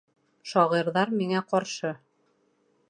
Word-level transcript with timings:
Шағирҙар 0.51 1.13
миңә 1.21 1.45
ҡаршы! 1.53 1.95